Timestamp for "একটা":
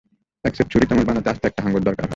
1.45-1.61